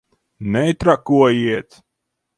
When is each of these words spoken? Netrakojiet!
Netrakojiet! 0.55 1.79